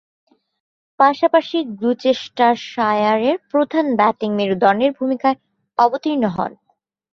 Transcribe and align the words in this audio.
পাশাপাশি 0.99 1.57
গ্লুচেস্টারশায়ারের 1.77 3.37
প্রধান 3.51 3.85
ব্যাটিং 3.99 4.29
মেরুদণ্ডের 4.39 4.91
ভূমিকায় 4.99 5.37
অবতীর্ণ 5.77 6.23
হন। 6.35 6.51